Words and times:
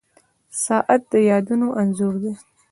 •ساعت 0.63 1.01
د 1.11 1.13
یادونو 1.29 1.67
انځور 1.81 2.13
دی. 2.23 2.33